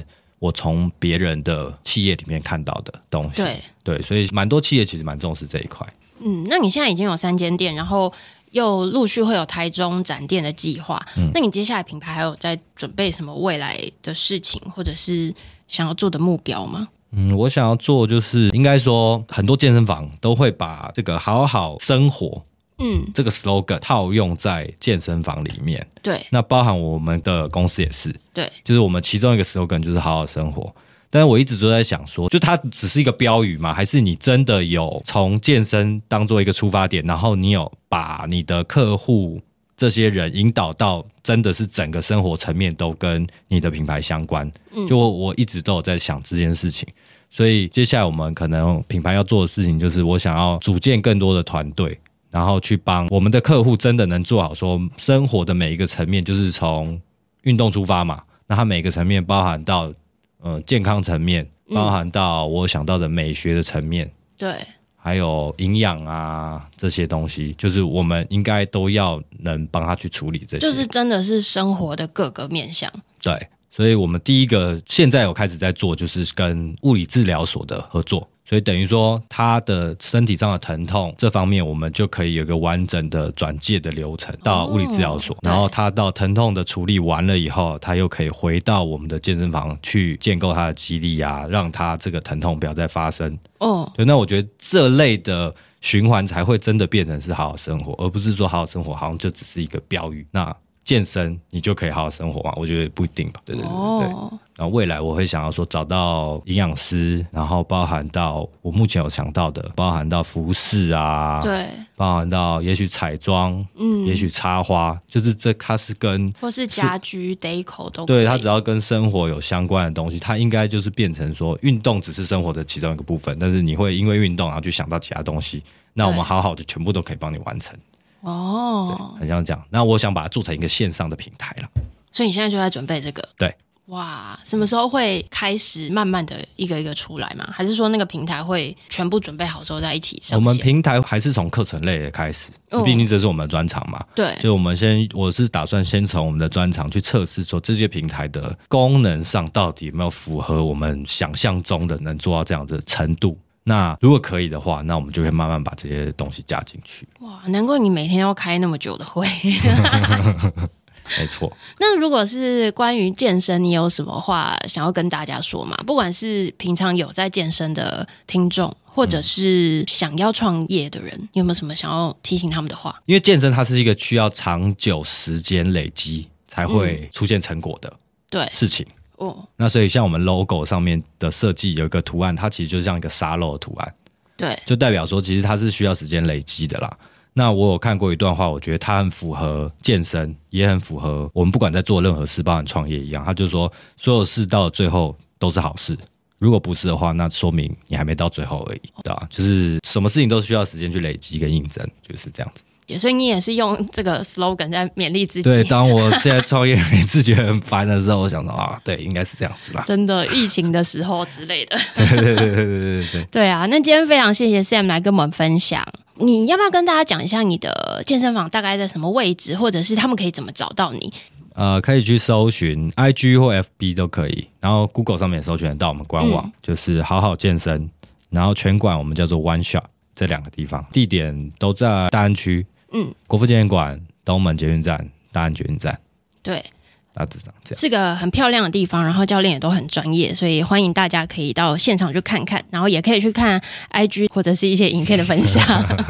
[0.45, 3.43] 我从别人的企业里面看到的东西。
[3.43, 5.87] 对，对，所以蛮多企业其实蛮重视这一块。
[6.21, 8.13] 嗯，那你现在已经有三间店，然后
[8.51, 11.03] 又陆续会有台中展店的计划。
[11.17, 15.35] 嗯，那你接下来品牌还有在准备什么未来的事情，或者是
[15.67, 16.89] 想要做的目标吗？
[17.13, 22.45] 嗯，我想要做就是，应该说很多健身房都会把这个“好好生活”
[22.79, 25.87] 嗯这个 slogan 套用在健身房里面。
[26.03, 28.15] 对，那包含我们的公司也是。
[28.33, 30.75] 对，就是我们其中一个 slogan 就是“好好生活”。
[31.09, 33.73] 但是我一直都在想说，就它只是一个标语吗？
[33.73, 39.41] 还是你真的有从健身当做一个出发点，然后你有把你的客户
[39.77, 44.51] 这些人引导到真的是整个生活层面都跟你的品牌相关？
[44.89, 46.89] 就我我一直都有在想这件事情。
[47.31, 51.97] 所以接下来我们可能品牌要做的事情，就是我想要组建更多的团队，
[52.35, 57.01] 然后去帮我们的客户真的能做好说生活的每一个层面，就是从
[57.43, 58.25] 运动出发嘛。
[58.49, 59.95] 那它每个层面包含到
[60.41, 64.53] 呃健康层面，包含到我想到的美学的层面，对，
[64.97, 72.91] 还有营养啊这些东西，就是我们应该都要能帮他去处理这些，就是真的是生活的各个面向，
[73.23, 73.49] 对。
[73.75, 78.29] 所以，我们第一个现在有开始在做，就是跟物理治疗所的合作。
[78.45, 85.37] 所以等于说，他的身体上的疼痛这方面，我们就可以有个完整的转介的流程到物理治疗所。
[85.43, 93.37] 然后，他到疼痛的处理完了以后，他又可以回到我们的健身房去建构他的肌力啊，让他这个疼痛不要再发生。
[93.59, 100.25] 哦，对，那我觉得这类的循环才会真的变成是好好生活，而不是说好好生活好像就只是一个标语。
[100.31, 100.55] 那。
[100.85, 102.53] 健身，你就可以好好生活吗？
[102.57, 103.41] 我觉得不一定吧。
[103.45, 104.13] 对对对对。
[104.13, 104.33] Oh.
[104.57, 111.67] 然后未来我会想要说找到营养师，然后包含到我目前有想到的，包含到服饰啊，对，
[111.97, 127.77] 包含到也许彩妆，嗯，也许插花，就是这它是跟或是家居 deco 都对，它只要跟生活有相关的东西，它应该就是变成说运动只是生活的其中一个部分，但是你会因为运动然后去想到其他东西，那我们好好的全部都可以帮你完成。
[128.25, 129.65] 哦，很像这样。
[129.71, 131.69] 那我想把它做成一个线上的平台了。
[132.11, 133.29] 所以你现在就在准备这个？
[133.37, 133.55] 对。
[133.89, 137.47] 哇，什么时候会开始慢慢的一个一个出来吗？
[137.53, 140.39] 还是说那个平台会全部准备好之后再一起上？
[140.39, 142.51] 我们平台还是从课程类的开始，
[142.83, 144.03] 毕竟这是我们的专长嘛。
[144.15, 144.35] 对。
[144.41, 153.39] 所以我们先，我是打算先从我们的专长去测试，说这些平台的功能上到底有没有符合我们想象中的能做到这样的程度。
[153.65, 157.09] 那如果可以的话，那我们就会慢慢把这些东西加进去。
[157.21, 159.27] 哇，难怪你每天要开那么久的会。
[161.19, 161.55] 没错。
[161.79, 165.77] 那如果是关于健身，你有什么话想要跟大家说吗？
[165.87, 172.99] 不管是平常有在健身的听众，或者是想要创业的人，你有没有什么想要提醒他们的话？
[173.05, 177.93] 因为健身它是一个需要长久时间累积才会出现成果的
[178.31, 178.87] 对事情。
[179.17, 183.95] 哦，那所以像我们 logo 上面的设计有一个图案，它其实就像一个沙漏的图案，
[184.37, 186.99] 对，就代表说其实它是需要时间累积的啦。
[187.37, 193.25] 那我有看过一段话，我觉得它很符合健身，也很符合我们不管在做任何事，包含创业一样。
[193.25, 195.99] 他就说，所有事到了最后都是好事，
[196.39, 199.27] 如果不是的话，那说明你还没到最后而已，对吧？
[199.31, 202.63] 就是什么事情都需要时间去累积跟印证，就是这样子。
[202.99, 205.43] 所以你也是用这个 slogan 在勉励自己。
[205.43, 209.83] 对，当我 现在创业每次觉得很烦的时候，我想到啊，对，应该是这样子啦。
[209.87, 211.79] 真的，疫情的时候之类的。
[211.95, 213.25] 对对对对对对对。
[213.31, 215.87] 对啊，那今天非常谢谢 Sam 来跟我们分享。
[216.17, 221.13] 你要不要跟大家讲一下你的健身房大概在什么位置，或者是他们可以怎么找到你？
[221.55, 227.89] 呃，可以去搜寻 IG 或 FB 都可以，然后 Google 上面搜寻得到我们官网，嗯、就是好好健身，
[228.31, 232.67] 然后全馆我们叫做 One Shot 这两个地方，地点都在大安区。
[232.95, 235.99] 嗯，国父纪念馆、东门捷运站、大安捷运站，
[236.45, 236.65] 对，
[237.13, 245.61] 大致上这样，是个很漂亮的地方，然后教练也都很专业，所以欢迎大家可以到现场去看看，然后也可以去看 IG 或者是一些影片的分享。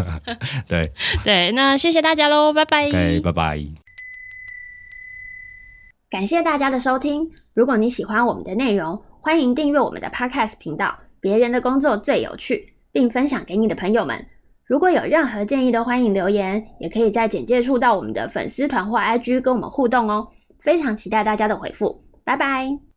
[0.68, 0.92] 对
[1.24, 2.90] 对，那谢谢大家喽，拜拜，
[3.22, 3.64] 拜拜，
[6.10, 7.30] 感谢大家的收听。
[7.54, 14.26] 如果你喜欢我们的内容，欢迎订阅我们的 Podcast 频道，别人的工作最有趣，并分享给你的朋友们。
[14.66, 20.26] 如果有任何建议，都欢迎留言，也可以在简介处到我们的粉丝团或 IG 跟我们互动哦。
[20.60, 22.93] 非常期待大家的回复，拜拜。